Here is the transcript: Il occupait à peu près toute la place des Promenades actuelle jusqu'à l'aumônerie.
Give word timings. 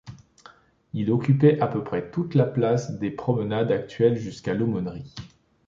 Il 0.93 1.11
occupait 1.11 1.59
à 1.59 1.67
peu 1.67 1.83
près 1.83 2.09
toute 2.09 2.33
la 2.33 2.45
place 2.47 2.97
des 2.97 3.11
Promenades 3.11 3.71
actuelle 3.71 4.17
jusqu'à 4.17 4.55
l'aumônerie. 4.55 5.13